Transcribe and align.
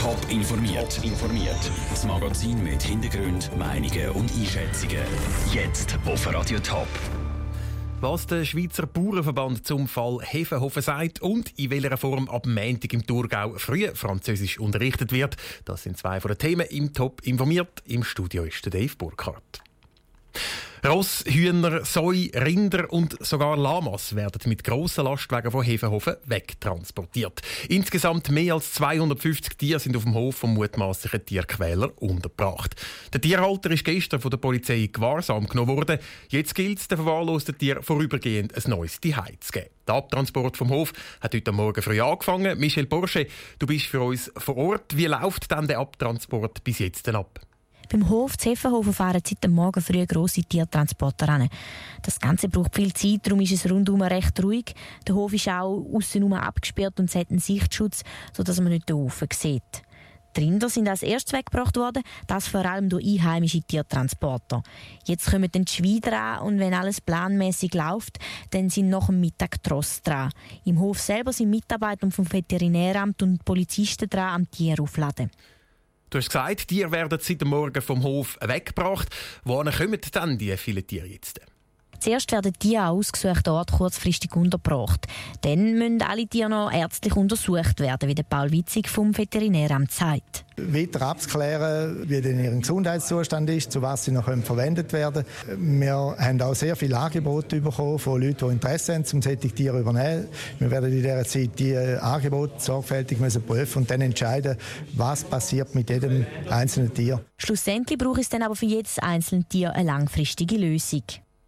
Top 0.00 0.16
informiert. 0.30 0.98
informiert. 1.04 1.70
Das 1.90 2.06
Magazin 2.06 2.64
mit 2.64 2.82
Hintergrund, 2.82 3.50
Meinungen 3.58 4.08
und 4.12 4.32
Einschätzungen. 4.32 5.04
Jetzt 5.52 5.98
auf 6.06 6.26
Radio 6.32 6.58
Top. 6.60 6.88
Was 8.00 8.26
der 8.26 8.46
Schweizer 8.46 8.86
Bauernverband 8.86 9.66
zum 9.66 9.86
Fall 9.88 10.20
Hefenhofen 10.22 10.80
sagt 10.80 11.20
und 11.20 11.50
in 11.58 11.68
welcher 11.68 11.98
Form 11.98 12.30
ab 12.30 12.46
Montag 12.46 12.94
im 12.94 13.06
Thurgau 13.06 13.52
früh 13.58 13.88
Französisch 13.92 14.58
unterrichtet 14.58 15.12
wird, 15.12 15.36
das 15.66 15.82
sind 15.82 15.98
zwei 15.98 16.18
von 16.18 16.30
den 16.30 16.38
Themen 16.38 16.66
im 16.70 16.94
Top 16.94 17.20
informiert. 17.26 17.82
Im 17.84 18.02
Studio 18.02 18.44
ist 18.44 18.64
der 18.64 18.72
Dave 18.72 18.96
Burkhardt. 18.96 19.69
Ross, 20.86 21.24
Hühner, 21.26 21.84
Soi, 21.84 22.30
Rinder 22.34 22.90
und 22.90 23.14
sogar 23.24 23.58
Lamas 23.58 24.16
werden 24.16 24.40
mit 24.46 24.64
grossen 24.64 25.04
Lastwagen 25.04 25.50
von 25.50 25.62
Hefenhofen 25.62 26.16
wegtransportiert. 26.24 27.42
Insgesamt 27.68 28.30
mehr 28.30 28.54
als 28.54 28.72
250 28.72 29.58
Tiere 29.58 29.78
sind 29.78 29.94
auf 29.94 30.04
dem 30.04 30.14
Hof 30.14 30.36
vom 30.36 30.54
mutmaßlichen 30.54 31.26
Tierquäler 31.26 31.90
untergebracht. 31.96 32.76
Der 33.12 33.20
Tierhalter 33.20 33.70
ist 33.70 33.84
gestern 33.84 34.20
von 34.20 34.30
der 34.30 34.38
Polizei 34.38 34.88
Gewahrsam 34.90 35.46
genommen 35.46 35.76
worden. 35.76 35.98
Jetzt 36.30 36.54
gilt 36.54 36.78
es, 36.78 36.88
den 36.88 36.96
verwahrlosten 36.96 37.58
Tier 37.58 37.82
vorübergehend 37.82 38.56
ein 38.56 38.70
neues 38.70 38.98
Zuhause 39.02 39.38
zu 39.40 39.52
geben. 39.52 39.68
Der 39.86 39.96
Abtransport 39.96 40.56
vom 40.56 40.70
Hof 40.70 40.94
hat 41.20 41.34
heute 41.34 41.52
Morgen 41.52 41.82
früh 41.82 42.00
angefangen. 42.00 42.58
Michel 42.58 42.86
Porsche, 42.86 43.26
du 43.58 43.66
bist 43.66 43.84
für 43.84 44.00
uns 44.00 44.32
vor 44.34 44.56
Ort. 44.56 44.96
Wie 44.96 45.06
läuft 45.06 45.50
denn 45.50 45.66
der 45.66 45.78
Abtransport 45.78 46.64
bis 46.64 46.78
jetzt 46.78 47.06
ab? 47.10 47.40
Beim 47.92 48.08
Hof 48.08 48.38
Zeffenhofen 48.38 48.92
fahren 48.92 49.20
seit 49.26 49.42
dem 49.42 49.50
Morgen 49.50 49.80
früh 49.80 50.06
grosse 50.06 50.42
Tiertransporter 50.42 51.28
an. 51.28 51.48
Das 52.02 52.20
Ganze 52.20 52.48
braucht 52.48 52.76
viel 52.76 52.92
Zeit, 52.92 53.26
darum 53.26 53.40
ist 53.40 53.50
es 53.50 53.68
rundum 53.68 54.00
recht 54.02 54.40
ruhig. 54.44 54.76
Der 55.08 55.16
Hof 55.16 55.32
ist 55.32 55.48
auch 55.48 55.84
aussen 55.92 56.32
abgesperrt 56.32 57.00
und 57.00 57.12
hat 57.12 57.30
einen 57.30 57.40
Sichtschutz, 57.40 58.04
sodass 58.32 58.60
man 58.60 58.68
nicht 58.68 58.88
den 58.88 58.94
Ofen 58.94 59.26
sieht. 59.32 59.82
Die 60.36 60.40
Rinder 60.40 60.68
sind 60.68 60.88
als 60.88 61.02
erstes 61.02 61.32
weggebracht 61.32 61.76
worden, 61.76 62.04
das 62.28 62.46
vor 62.46 62.64
allem 62.64 62.88
durch 62.88 63.04
einheimische 63.04 63.60
Tiertransporter. 63.60 64.62
Jetzt 65.04 65.28
kommen 65.28 65.50
dann 65.50 65.64
die 65.64 65.72
Schweine 65.72 66.00
dran 66.00 66.42
und 66.42 66.60
wenn 66.60 66.74
alles 66.74 67.00
planmäßig 67.00 67.74
läuft, 67.74 68.20
dann 68.50 68.70
sind 68.70 68.88
nach 68.88 69.06
dem 69.06 69.20
Mittag 69.20 69.60
Tross 69.64 70.00
dran. 70.02 70.30
Im 70.64 70.78
Hof 70.78 71.00
selber 71.00 71.32
sind 71.32 71.50
Mitarbeiter 71.50 72.08
vom 72.12 72.32
Veterinäramt 72.32 73.20
und 73.24 73.44
Polizisten 73.44 74.08
dran 74.08 74.34
am 74.42 74.48
Tier 74.48 74.80
aufladen. 74.80 75.32
Du 76.10 76.18
hast 76.18 76.28
gesagt, 76.28 76.66
Tiere 76.66 76.90
werden 76.90 77.18
seit 77.20 77.40
dem 77.40 77.48
Morgen 77.48 77.80
vom 77.80 78.02
Hof 78.02 78.36
weggebracht. 78.40 79.08
Wohin 79.44 79.72
kommen 79.72 80.00
denn 80.00 80.38
die 80.38 80.56
vielen 80.56 80.84
Tiere 80.84 81.06
jetzt? 81.06 81.40
Zuerst 82.00 82.32
werden 82.32 82.52
die 82.62 82.78
an 82.78 82.88
ausgesuchten 82.88 83.62
kurzfristig 83.70 84.34
untergebracht. 84.34 85.06
Dann 85.42 85.78
müssen 85.78 86.00
alle 86.00 86.26
Tiere 86.26 86.48
noch 86.48 86.72
ärztlich 86.72 87.14
untersucht 87.14 87.78
werden, 87.80 88.08
wie 88.08 88.14
der 88.14 88.22
Paul 88.22 88.50
Witzig 88.50 88.88
vom 88.88 89.16
Veterinäramt 89.16 89.92
sagt. 89.92 90.46
Weiter 90.56 91.02
abzuklären, 91.02 92.08
wie 92.08 92.20
denn 92.20 92.42
ihr 92.42 92.50
Gesundheitszustand 92.52 93.48
ist, 93.50 93.72
zu 93.72 93.82
was 93.82 94.04
sie 94.04 94.12
noch 94.12 94.24
verwendet 94.42 94.92
werden 94.92 95.24
Wir 95.56 96.16
haben 96.18 96.40
auch 96.42 96.54
sehr 96.54 96.76
viele 96.76 96.98
Angebote 96.98 97.60
bekommen 97.60 97.98
von 97.98 98.20
Leuten, 98.20 98.48
die 98.48 98.52
Interesse 98.54 98.94
haben, 98.94 99.04
um 99.12 99.22
solche 99.22 99.38
Tiere 99.38 99.76
zu 99.76 99.80
übernehmen. 99.80 100.28
Wir 100.58 100.70
werden 100.70 100.90
in 100.90 100.96
dieser 100.96 101.24
Zeit 101.24 101.58
die 101.58 101.76
Angebote 101.76 102.54
sorgfältig 102.58 103.20
müssen 103.20 103.42
prüfen 103.42 103.80
und 103.80 103.90
dann 103.90 104.00
entscheiden, 104.00 104.56
was 104.94 105.24
passiert 105.24 105.74
mit 105.74 105.90
jedem 105.90 106.26
einzelnen 106.48 106.92
Tier. 106.92 107.20
Schlussendlich 107.36 107.98
braucht 107.98 108.20
es 108.20 108.28
dann 108.28 108.42
aber 108.42 108.56
für 108.56 108.66
jedes 108.66 108.98
einzelne 108.98 109.44
Tier 109.44 109.72
eine 109.72 109.84
langfristige 109.84 110.56
Lösung. 110.56 111.02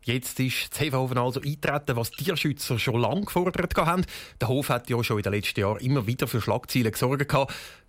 Jetzt 0.04 0.40
ist 0.40 0.72
das 0.72 0.80
Hefenhofen 0.80 1.16
also 1.16 1.40
eintreten, 1.40 1.96
was 1.96 2.10
Tierschützer 2.10 2.78
schon 2.78 3.00
lange 3.00 3.24
gefordert 3.24 3.76
haben. 3.76 4.04
Der 4.40 4.48
Hof 4.48 4.68
hat 4.68 4.90
ja 4.90 5.02
schon 5.04 5.18
in 5.18 5.22
den 5.22 5.32
letzten 5.32 5.60
Jahren 5.60 5.78
immer 5.78 6.06
wieder 6.06 6.26
für 6.26 6.40
Schlagzeilen 6.40 6.90
gesorgt. 6.90 7.32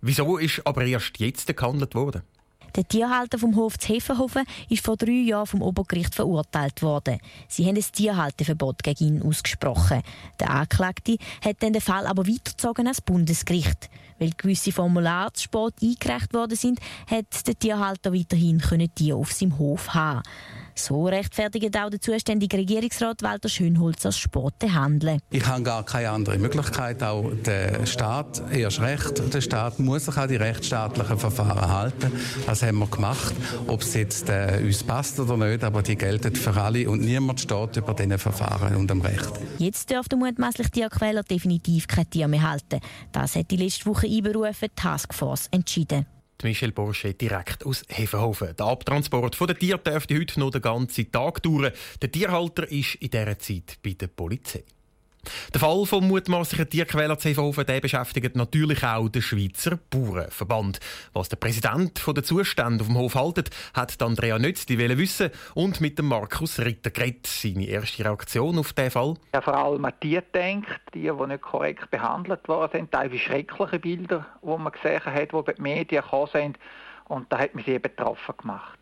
Wieso 0.00 0.38
ist 0.38 0.64
aber 0.64 0.84
erst 0.84 1.18
jetzt 1.18 1.56
gehandelt 1.56 1.94
worden? 1.94 2.22
Der 2.76 2.86
Tierhalter 2.86 3.38
vom 3.38 3.54
Hof 3.54 3.78
zu 3.78 3.92
Hefenhofen 3.92 4.44
ist 4.68 4.84
vor 4.84 4.96
drei 4.96 5.12
Jahren 5.12 5.46
vom 5.46 5.62
Obergericht 5.62 6.14
verurteilt 6.14 6.82
worden. 6.82 7.18
Sie 7.48 7.66
haben 7.66 7.76
ein 7.76 7.84
Tierhalteverbot 7.92 8.82
gegen 8.82 9.04
ihn 9.04 9.22
ausgesprochen. 9.22 10.02
Der 10.40 10.50
Anklagte 10.50 11.16
hat 11.44 11.62
dann 11.62 11.72
den 11.72 11.82
Fall 11.82 12.06
aber 12.06 12.26
weitergezogen 12.26 12.88
als 12.88 13.00
Bundesgericht. 13.00 13.90
Weil 14.18 14.32
gewisse 14.36 14.72
Formulare 14.72 15.32
zu 15.34 15.44
spät 15.44 15.74
eingereicht 15.82 16.34
worden 16.34 16.56
sind, 16.56 16.80
hat 17.08 17.46
der 17.46 17.58
Tierhalter 17.58 18.12
weiterhin 18.12 18.60
Tiere 18.94 19.18
auf 19.18 19.32
seinem 19.32 19.58
Hof 19.58 19.94
haben. 19.94 20.22
So 20.74 21.06
rechtfertigt 21.06 21.76
auch 21.78 21.90
der 21.90 22.00
zuständige 22.00 22.58
Regierungsrat 22.58 23.22
Walter 23.22 23.48
Schönholz 23.48 24.04
als 24.04 24.18
Sporte 24.18 24.72
handeln. 24.74 25.20
Ich 25.30 25.46
habe 25.46 25.62
gar 25.62 25.84
keine 25.84 26.10
andere 26.10 26.38
Möglichkeit. 26.38 27.02
Auch 27.02 27.30
der 27.44 27.86
Staat, 27.86 28.42
erst 28.52 28.80
recht, 28.80 29.34
der 29.34 29.40
Staat 29.40 29.78
muss 29.78 30.06
sich 30.06 30.16
an 30.16 30.28
die 30.28 30.36
rechtsstaatlichen 30.36 31.18
Verfahren 31.18 31.72
halten. 31.72 32.12
Das 32.46 32.62
haben 32.62 32.78
wir 32.78 32.88
gemacht. 32.88 33.34
Ob 33.66 33.82
es 33.82 33.94
jetzt 33.94 34.28
äh, 34.28 34.60
uns 34.64 34.82
passt 34.82 35.18
oder 35.20 35.36
nicht, 35.36 35.62
aber 35.62 35.82
die 35.82 35.96
gelten 35.96 36.34
für 36.34 36.60
alle 36.60 36.88
und 36.90 37.00
niemand 37.00 37.40
steht 37.40 37.76
über 37.76 37.94
diese 37.94 38.18
Verfahren 38.18 38.76
und 38.76 38.90
dem 38.90 39.00
Recht. 39.00 39.32
Jetzt 39.58 39.90
dürfte 39.90 40.16
mutmaßlich 40.16 40.70
Tierquäler 40.70 41.22
definitiv 41.22 41.86
kein 41.86 42.08
Tier 42.10 42.28
mehr 42.28 42.50
halten. 42.50 42.80
Das 43.12 43.36
hat 43.36 43.50
die 43.50 43.56
letzte 43.56 43.86
Woche 43.86 44.06
einberufen 44.06 44.68
Taskforce 44.74 45.48
entschieden. 45.50 46.06
Michel 46.42 46.72
Borsche 46.72 47.14
direkt 47.14 47.64
aus 47.64 47.82
Hefenhofen. 47.88 48.56
Der 48.56 48.66
Abtransport 48.66 49.38
der 49.40 49.58
Tiere 49.58 49.78
dürfte 49.78 50.18
heute 50.18 50.40
noch 50.40 50.50
den 50.50 50.62
ganzen 50.62 51.10
Tag 51.10 51.42
dauern. 51.42 51.72
Der 52.02 52.10
Tierhalter 52.10 52.70
ist 52.70 52.96
in 52.96 53.10
dieser 53.10 53.38
Zeit 53.38 53.78
bei 53.82 53.92
der 53.92 54.08
Polizei. 54.08 54.64
Der 55.52 55.60
Fall 55.60 55.84
vom 55.86 56.08
mutmaßlichen 56.08 56.70
Tierquäler 56.70 57.18
Zevenhofen 57.18 57.64
beschäftigt 57.80 58.36
natürlich 58.36 58.84
auch 58.84 59.08
den 59.08 59.22
Schweizer 59.22 59.78
Bauernverband. 59.90 60.80
Was 61.12 61.28
der 61.28 61.36
Präsident 61.36 61.98
von 61.98 62.14
der 62.14 62.24
Zustände 62.24 62.82
auf 62.82 62.88
dem 62.88 62.98
Hof 62.98 63.14
haltet, 63.14 63.50
hat 63.74 64.00
Andrea 64.02 64.38
Nötz 64.38 64.66
die 64.66 64.78
wissen 64.78 65.30
und 65.54 65.80
mit 65.80 65.98
dem 65.98 66.06
Markus 66.06 66.58
Ritter 66.58 66.90
geredet. 66.90 67.26
Seine 67.26 67.66
erste 67.66 68.04
Reaktion 68.04 68.58
auf 68.58 68.72
diesen 68.72 68.90
Fall? 68.90 69.14
Ja, 69.32 69.40
vor 69.40 69.54
allem 69.54 69.84
an 69.84 69.92
die 70.02 70.20
denkt, 70.32 70.80
die, 70.94 71.02
die 71.02 71.26
nicht 71.26 71.42
korrekt 71.42 71.90
behandelt 71.90 72.46
worden 72.48 72.88
teilweise 72.90 73.18
schreckliche 73.18 73.78
Bilder, 73.78 74.26
die 74.42 74.46
man 74.46 74.72
gesehen 74.72 75.04
hat, 75.04 75.32
die 75.32 75.42
bei 75.42 75.52
den 75.52 75.62
Medien 75.62 76.02
gekommen 76.02 76.28
sind. 76.32 76.58
Und 77.06 77.30
da 77.32 77.38
hat 77.38 77.54
mich 77.54 77.66
sehr 77.66 77.80
betroffen 77.80 78.34
gemacht. 78.38 78.78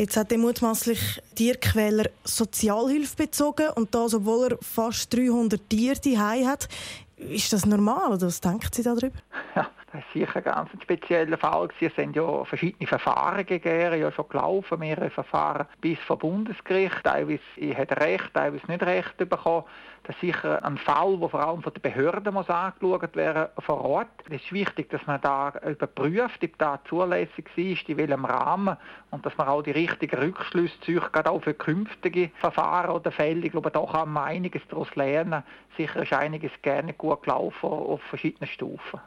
Jetzt 0.00 0.16
hat 0.16 0.30
der 0.30 0.38
mutmaßlich 0.38 1.20
Tierquäler 1.34 2.08
Sozialhilfe 2.24 3.16
bezogen 3.16 3.68
und 3.74 3.94
das, 3.94 4.14
obwohl 4.14 4.52
er 4.52 4.58
fast 4.62 5.12
300 5.12 5.60
Tiere 5.68 6.00
daheim 6.00 6.46
hat. 6.46 6.70
Ist 7.18 7.52
das 7.52 7.66
normal 7.66 8.14
oder 8.14 8.28
was 8.28 8.40
denkt 8.40 8.74
Sie 8.74 8.82
darüber? 8.82 9.10
Ja, 9.54 9.70
das 9.92 10.02
ist 10.02 10.12
sicher 10.12 10.36
ein 10.36 10.44
ganz 10.44 10.70
spezieller 10.82 11.36
Fall. 11.36 11.68
Es 11.80 11.94
sind 11.96 12.14
ja 12.14 12.44
verschiedene 12.44 12.86
Verfahren 12.86 13.44
gegeben, 13.44 14.00
ja 14.00 14.12
schon 14.12 14.28
gelaufen, 14.28 14.78
mehrere 14.78 15.10
Verfahren 15.10 15.66
bis 15.80 15.98
vor 16.00 16.18
Bundesgericht. 16.18 17.02
Teilweise 17.02 17.40
hat 17.76 18.00
Recht, 18.00 18.32
teilweise 18.32 18.66
nicht 18.68 18.82
Recht 18.84 19.16
bekommen. 19.16 19.64
Das 20.04 20.14
ist 20.16 20.20
sicher 20.20 20.64
ein 20.64 20.78
Fall, 20.78 21.18
der 21.18 21.28
vor 21.28 21.40
allem 21.40 21.62
von 21.62 21.74
den 21.74 21.82
Behörden 21.82 22.34
muss 22.34 22.48
angeschaut 22.48 23.16
werden 23.16 23.48
vor 23.58 23.84
Ort. 23.84 24.08
Es 24.28 24.42
ist 24.42 24.52
wichtig, 24.52 24.90
dass 24.90 25.04
man 25.06 25.20
da 25.20 25.52
überprüft, 25.66 26.42
ob 26.42 26.58
das 26.58 26.78
zulässig 26.88 27.46
ist, 27.56 27.88
in 27.88 27.96
welchem 27.96 28.24
Rahmen 28.24 28.76
und 29.10 29.26
dass 29.26 29.36
man 29.36 29.48
auch 29.48 29.62
die 29.62 29.72
richtigen 29.72 30.18
Rückschlüsse 30.18 30.80
zieht, 30.82 31.12
gerade 31.12 31.30
auch 31.30 31.42
für 31.42 31.54
künftige 31.54 32.30
Verfahren 32.36 32.90
oder 32.90 33.10
Fälle. 33.10 33.44
Ich 33.44 33.52
glaube, 33.52 33.70
da 33.70 33.84
kann 33.84 34.12
man 34.12 34.24
einiges 34.24 34.62
daraus 34.68 34.94
lernen. 34.94 35.42
Sicher 35.76 36.02
ist 36.02 36.12
einiges 36.12 36.52
gerne 36.62 36.92
gut 36.94 37.24
gelaufen 37.24 37.68
auf 37.68 38.00
verschiedenen 38.02 38.48
Stufen. 38.48 39.00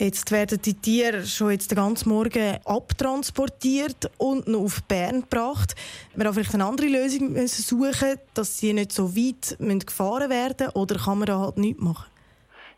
Jetzt 0.00 0.30
werden 0.30 0.62
die 0.62 0.72
Tiere 0.72 1.26
schon 1.26 1.50
jetzt 1.50 1.70
den 1.70 1.76
ganzen 1.76 2.08
Morgen 2.08 2.56
abtransportiert 2.64 4.10
und 4.16 4.48
noch 4.48 4.60
auf 4.60 4.82
Bern 4.84 5.20
gebracht. 5.20 5.74
Wir 6.14 6.24
haben 6.24 6.32
vielleicht 6.32 6.54
eine 6.54 6.64
andere 6.64 6.86
Lösung 6.86 7.36
suchen, 7.46 8.14
dass 8.32 8.56
sie 8.56 8.72
nicht 8.72 8.92
so 8.92 9.14
weit 9.14 9.58
gefahren 9.86 10.30
werden 10.30 10.56
müssen, 10.58 10.72
oder 10.72 10.96
kann 10.96 11.18
man 11.18 11.26
da 11.26 11.38
halt 11.40 11.58
nichts 11.58 11.82
machen? 11.82 12.06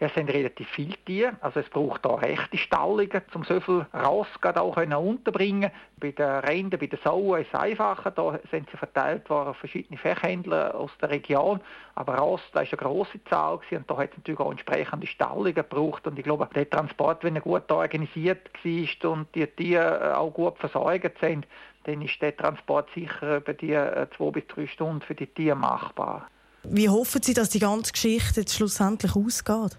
Es 0.05 0.13
sind 0.15 0.31
relativ 0.31 0.69
viele 0.71 0.97
Tiere, 1.07 1.37
also 1.43 1.61
es 1.61 1.69
braucht 1.69 2.05
da 2.05 2.17
rechte 2.17 2.57
Stallungen, 2.57 3.23
um 3.35 3.45
so 3.45 3.61
viel 3.61 3.87
Ross 3.95 4.27
auch 4.43 4.77
unterbringen. 4.77 5.71
Bei 6.01 6.11
den 6.11 6.27
Rinden, 6.27 6.81
bei 6.81 6.89
den 6.89 6.99
Sauen 7.05 7.43
ist 7.43 7.51
es 7.53 7.61
einfacher, 7.61 8.11
da 8.11 8.41
sind 8.51 8.69
sie 8.69 8.77
verteilt 8.77 9.31
worden 9.31 9.55
verschiedene 9.55 9.97
Fachhändler 9.97 10.75
aus 10.75 10.91
der 11.01 11.11
Region, 11.11 11.61
aber 11.95 12.17
Ross, 12.17 12.41
da 12.53 12.63
ist 12.63 12.73
eine 12.73 12.79
grosse 12.79 13.23
Zahl 13.31 13.61
und 13.71 13.89
da 13.89 13.97
hat 13.97 14.11
es 14.11 14.17
natürlich 14.17 14.41
auch 14.41 14.51
entsprechende 14.51 15.07
Stallungen 15.07 15.55
gebraucht. 15.55 16.05
Und 16.05 16.19
ich 16.19 16.25
glaube, 16.25 16.49
der 16.53 16.69
Transport, 16.69 17.23
wenn 17.23 17.37
er 17.37 17.43
gut 17.43 17.71
organisiert 17.71 18.51
war 18.65 19.11
und 19.13 19.33
die 19.37 19.47
Tiere 19.47 20.19
auch 20.19 20.35
gut 20.35 20.59
versorgt 20.59 21.21
sind, 21.21 21.47
dann 21.85 22.03
ist 22.03 22.21
der 22.21 22.37
Transport 22.37 22.89
sicher 22.93 23.37
über 23.37 23.55
die 23.55 23.75
äh, 23.75 24.09
zwei 24.17 24.31
bis 24.33 24.49
drei 24.49 24.67
Stunden 24.67 25.03
für 25.03 25.15
die 25.15 25.29
Tiere 25.29 25.55
machbar. 25.55 26.27
Wie 26.65 26.89
hoffen 26.89 27.23
Sie, 27.23 27.35
dass 27.35 27.51
die 27.51 27.61
ganze 27.61 27.93
Geschichte 27.93 28.41
jetzt 28.41 28.57
schlussendlich 28.57 29.15
ausgeht? 29.15 29.79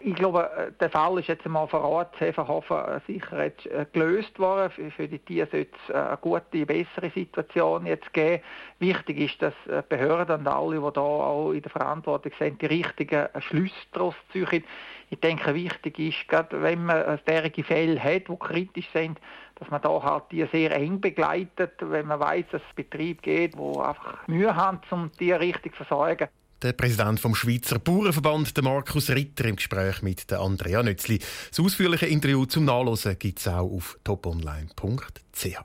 Ich 0.00 0.14
glaube, 0.14 0.50
äh, 0.56 0.72
der 0.78 0.90
Fall 0.90 1.18
ist 1.18 1.28
jetzt 1.28 1.44
einmal 1.44 1.66
vor 1.66 1.82
Ort 1.82 2.18
Hefenhofen 2.20 2.76
äh, 2.76 3.00
sicher 3.06 3.44
jetzt 3.44 3.66
äh, 3.66 3.86
gelöst 3.92 4.38
worden. 4.38 4.70
Für 4.90 5.08
die 5.08 5.18
Tiere 5.18 5.48
sollte 5.50 5.70
es 5.88 5.94
eine 5.94 6.16
gute, 6.18 6.66
bessere 6.66 7.10
Situation 7.10 7.86
jetzt 7.86 8.12
geben. 8.12 8.42
Wichtig 8.78 9.18
ist, 9.18 9.42
dass 9.42 9.54
Behörden 9.88 10.40
und 10.40 10.46
alle, 10.46 10.76
die 10.76 10.92
da 10.92 11.00
auch 11.00 11.52
in 11.52 11.62
der 11.62 11.70
Verantwortung 11.70 12.32
sind, 12.38 12.62
die 12.62 12.66
richtigen 12.66 13.26
Schlüsse 13.40 13.74
daraus 13.92 14.14
ziehen. 14.32 14.64
Ich 15.10 15.20
denke, 15.20 15.54
wichtig 15.54 15.98
ist, 15.98 16.28
gerade 16.28 16.62
wenn 16.62 16.84
man 16.84 17.18
derige 17.26 17.64
Fälle 17.64 18.02
hat, 18.02 18.28
die 18.28 18.36
kritisch 18.38 18.88
sind, 18.92 19.18
dass 19.56 19.70
man 19.70 19.82
da 19.82 20.02
halt 20.02 20.24
die 20.30 20.44
sehr 20.52 20.70
eng 20.76 21.00
begleitet, 21.00 21.72
wenn 21.80 22.06
man 22.06 22.20
weiß, 22.20 22.44
dass 22.52 22.62
es 22.62 22.74
Betrieb 22.76 23.22
geht, 23.22 23.56
wo 23.56 23.80
einfach 23.80 24.26
Mühe 24.28 24.54
haben, 24.54 24.80
um 24.90 25.10
die 25.18 25.32
richtig 25.32 25.74
zu 25.74 25.84
versorgen. 25.84 26.28
Der 26.60 26.72
Präsident 26.72 27.20
vom 27.20 27.36
Schweizer 27.36 27.78
Bauernverband, 27.78 28.56
der 28.56 28.64
Markus 28.64 29.10
Ritter, 29.10 29.44
im 29.44 29.54
Gespräch 29.54 30.02
mit 30.02 30.28
der 30.28 30.40
Andrea 30.40 30.82
Nützli. 30.82 31.20
Das 31.50 31.60
ausführliche 31.60 32.06
Interview 32.06 32.46
zum 32.46 32.64
Nachlesen 32.64 33.16
gibt 33.16 33.38
es 33.38 33.46
auch 33.46 33.70
auf 33.70 33.96
toponline.ch. 34.02 35.56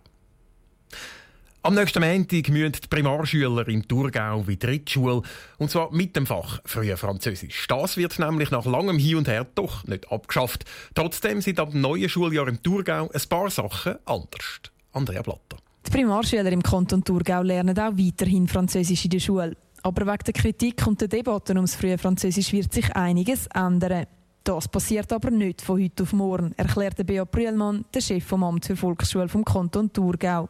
Am 1.64 1.74
nächsten 1.74 2.00
Montag 2.00 2.48
müssen 2.50 2.74
die 2.74 2.88
Primarschüler 2.88 3.68
im 3.70 3.88
Thurgau 3.88 4.46
wieder 4.46 4.68
in 4.70 4.86
die 4.86 4.92
Schule. 4.92 5.24
Und 5.58 5.72
zwar 5.72 5.92
mit 5.92 6.16
dem 6.16 6.28
Fach 6.28 6.60
Früher 6.64 6.98
Französisch. 6.98 7.66
Das 7.68 7.98
wird 7.98 8.20
nämlich 8.20 8.52
nach 8.52 8.66
langem 8.66 9.00
Hin 9.00 9.16
und 9.16 9.28
Her 9.28 9.48
doch 9.56 9.84
nicht 9.86 10.12
abgeschafft. 10.12 10.66
Trotzdem 10.94 11.42
sind 11.42 11.60
ab 11.60 11.72
dem 11.72 11.82
neuen 11.82 12.08
Schuljahr 12.08 12.48
im 12.48 12.62
Thurgau 12.62 13.10
ein 13.12 13.22
paar 13.30 13.50
Sachen 13.50 13.96
anders. 14.06 14.62
Andrea 14.92 15.24
Blatter. 15.24 15.58
Die 15.88 15.90
Primarschüler 15.90 16.52
im 16.52 16.62
Kanton 16.62 17.04
Thurgau 17.04 17.42
lernen 17.42 17.80
auch 17.80 17.98
weiterhin 17.98 18.48
Französisch 18.48 19.06
in 19.06 19.10
der 19.10 19.20
Schule. 19.20 19.56
Aber 19.84 20.08
wegen 20.08 20.24
der 20.26 20.34
Kritik 20.34 20.88
und 20.88 21.02
der 21.02 21.10
Debatten 21.10 21.58
ums 21.58 21.76
frühe 21.76 21.98
Französisch 21.98 22.54
wird 22.54 22.74
sich 22.74 22.96
einiges 22.96 23.48
ändern. 23.48 24.06
Das 24.46 24.68
passiert 24.68 25.12
aber 25.12 25.30
nicht 25.30 25.62
von 25.62 25.82
heute 25.82 26.04
auf 26.04 26.14
morgen, 26.14 26.54
erklärte 26.58 27.06
Bea 27.06 27.26
Brühlmann, 27.26 27.86
der 27.94 28.02
Chef 28.02 28.26
vom 28.26 28.44
Amt 28.44 28.66
für 28.66 28.76
Volksschule 28.76 29.30
vom 29.30 29.46
Kanton 29.46 29.92
Thurgau. 29.92 30.50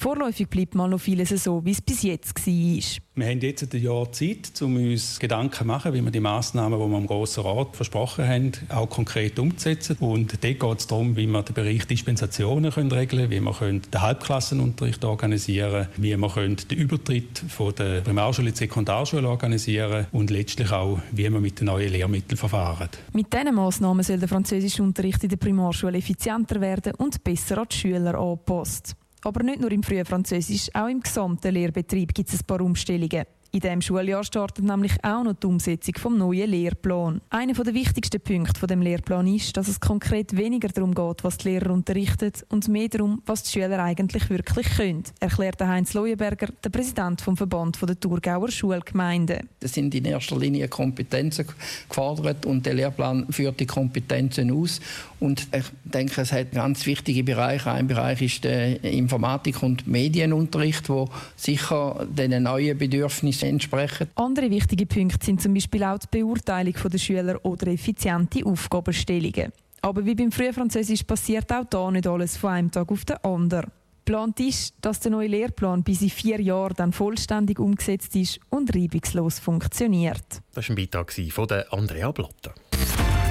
Vorläufig 0.00 0.48
bleibt 0.48 0.74
mal 0.74 0.88
noch 0.88 0.98
vieles 0.98 1.28
so, 1.44 1.62
wie 1.62 1.72
es 1.72 1.82
bis 1.82 2.04
jetzt 2.04 2.34
war. 2.46 3.02
Wir 3.16 3.26
haben 3.26 3.40
jetzt 3.40 3.74
ein 3.74 3.82
Jahr 3.82 4.10
Zeit, 4.12 4.50
um 4.62 4.76
uns 4.76 5.20
Gedanken 5.20 5.52
zu 5.52 5.64
machen, 5.66 5.92
wie 5.92 6.00
wir 6.00 6.10
die 6.10 6.20
Massnahmen, 6.20 6.80
die 6.80 6.86
wir 6.86 6.96
am 6.96 7.06
Grossen 7.06 7.44
Rat 7.44 7.76
versprochen 7.76 8.26
haben, 8.26 8.52
auch 8.70 8.88
konkret 8.88 9.38
umzusetzen. 9.38 9.98
Und 10.00 10.42
dort 10.42 10.58
geht 10.58 10.80
es 10.80 10.86
darum, 10.86 11.16
wie 11.16 11.26
wir 11.26 11.42
den 11.42 11.52
Bereich 11.52 11.86
Dispensationen 11.86 12.70
können 12.72 12.90
regeln 12.90 13.28
können, 13.28 13.30
wie 13.30 13.40
wir 13.40 13.52
können 13.52 13.82
den 13.92 14.00
Halbklassenunterricht 14.00 15.04
organisieren 15.04 15.88
können, 15.92 16.02
wie 16.02 16.16
wir 16.16 16.28
können 16.30 16.56
den 16.56 16.78
Übertritt 16.78 17.44
von 17.50 17.74
der 17.74 18.00
Primarschule 18.00 18.48
in 18.48 18.54
die 18.54 18.58
Sekundarschule 18.58 19.28
organisieren 19.28 20.06
und 20.12 20.30
letztlich 20.30 20.72
auch, 20.72 20.98
wie 21.12 21.28
wir 21.28 21.40
mit 21.40 21.60
den 21.60 21.66
neuen 21.66 21.92
Lehrmitteln 21.92 22.38
verfahren. 22.38 22.88
Mit 23.12 23.30
diesen 23.34 23.54
Massnahmen 23.54 24.02
soll 24.02 24.16
der 24.18 24.30
französische 24.30 24.82
Unterricht 24.82 25.22
in 25.24 25.28
der 25.28 25.36
Primarschule 25.36 25.98
effizienter 25.98 26.58
werden 26.62 26.94
und 26.94 27.22
besser 27.22 27.58
an 27.58 27.66
die 27.70 27.76
Schüler 27.76 28.14
angepasst. 28.14 28.96
Aber 29.22 29.42
nicht 29.42 29.60
nur 29.60 29.70
im 29.70 29.82
frühen 29.82 30.04
Französisch, 30.04 30.68
auch 30.74 30.88
im 30.88 31.00
gesamten 31.00 31.52
Lehrbetrieb 31.52 32.14
gibt 32.14 32.30
es 32.30 32.40
ein 32.40 32.46
paar 32.46 32.60
Umstellungen. 32.60 33.24
In 33.52 33.58
diesem 33.58 33.82
Schuljahr 33.82 34.22
startet 34.22 34.64
nämlich 34.64 34.92
auch 35.02 35.24
noch 35.24 35.34
die 35.34 35.46
Umsetzung 35.48 35.94
des 35.94 36.18
neuen 36.18 36.48
Lehrplans. 36.48 37.20
Einer 37.30 37.52
der 37.52 37.74
wichtigsten 37.74 38.20
Punkte 38.20 38.64
des 38.64 38.78
Lehrplans 38.78 39.42
ist, 39.42 39.56
dass 39.56 39.66
es 39.66 39.80
konkret 39.80 40.36
weniger 40.36 40.68
darum 40.68 40.94
geht, 40.94 41.24
was 41.24 41.38
die 41.38 41.48
Lehrer 41.48 41.72
unterrichten 41.72 42.30
und 42.50 42.68
mehr 42.68 42.86
darum, 42.86 43.22
was 43.26 43.42
die 43.42 43.50
Schüler 43.50 43.82
eigentlich 43.82 44.30
wirklich 44.30 44.68
können, 44.76 45.02
erklärte 45.18 45.66
Heinz 45.66 45.94
Leuenberger, 45.94 46.46
der 46.62 46.70
Präsident 46.70 47.22
vom 47.22 47.36
Verband 47.36 47.76
der 47.82 47.98
Thurgauer 47.98 48.52
Schulgemeinden. 48.52 49.48
Es 49.58 49.74
sind 49.74 49.96
in 49.96 50.04
erster 50.04 50.38
Linie 50.38 50.68
Kompetenzen 50.68 51.48
gefordert 51.88 52.46
und 52.46 52.64
der 52.64 52.74
Lehrplan 52.74 53.26
führt 53.32 53.58
die 53.58 53.66
Kompetenzen 53.66 54.52
aus. 54.52 54.80
Und 55.18 55.48
ich 55.52 55.64
denke, 55.84 56.20
es 56.20 56.32
hat 56.32 56.52
ganz 56.52 56.86
wichtige 56.86 57.24
Bereiche. 57.24 57.72
Ein 57.72 57.88
Bereich 57.88 58.22
ist 58.22 58.44
der 58.44 58.82
Informatik- 58.84 59.62
und 59.62 59.88
Medienunterricht, 59.88 60.88
wo 60.88 61.10
sicher 61.36 62.06
den 62.08 62.44
neuen 62.44 62.78
Bedürfnissen 62.78 63.39
entsprechen. 63.42 64.08
Andere 64.14 64.50
wichtige 64.50 64.86
Punkte 64.86 65.24
sind 65.24 65.40
zum 65.40 65.54
Beispiel 65.54 65.84
auch 65.84 65.98
die 65.98 66.18
Beurteilung 66.18 66.74
der 66.92 66.98
Schüler 66.98 67.44
oder 67.44 67.66
effiziente 67.68 68.44
Aufgabenstellungen. 68.44 69.52
Aber 69.82 70.04
wie 70.04 70.14
beim 70.14 70.32
Frühfranzösisch 70.32 71.04
passiert 71.04 71.50
auch 71.52 71.64
da 71.64 71.90
nicht 71.90 72.06
alles 72.06 72.36
von 72.36 72.50
einem 72.50 72.70
Tag 72.70 72.90
auf 72.90 73.04
den 73.04 73.16
anderen. 73.18 73.70
Geplant 74.10 74.40
ist, 74.40 74.74
dass 74.80 74.98
der 74.98 75.12
neue 75.12 75.28
Lehrplan 75.28 75.84
bis 75.84 76.02
in 76.02 76.10
vier 76.10 76.40
Jahren 76.40 76.74
dann 76.76 76.92
vollständig 76.92 77.60
umgesetzt 77.60 78.16
ist 78.16 78.40
und 78.48 78.74
reibungslos 78.74 79.38
funktioniert. 79.38 80.24
Das 80.52 80.68
war 80.68 80.76
ein 80.76 80.76
Beitrag 80.76 81.12
von 81.30 81.46
Andrea 81.70 82.10
Blatter. 82.10 82.52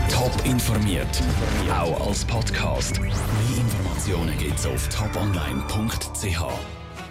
Top 0.10 0.32
informiert, 0.46 1.22
auch 1.70 2.08
als 2.08 2.24
Podcast. 2.24 2.98
Mehr 3.02 3.12
Informationen 3.58 4.38
gibt 4.38 4.58
es 4.58 4.66
auf 4.66 4.88
toponline.ch. 4.88 6.79